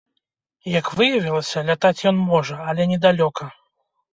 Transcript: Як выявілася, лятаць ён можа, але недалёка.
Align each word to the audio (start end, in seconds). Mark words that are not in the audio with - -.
Як 0.79 0.87
выявілася, 1.01 1.63
лятаць 1.69 2.05
ён 2.13 2.17
можа, 2.33 2.55
але 2.73 2.89
недалёка. 2.93 3.43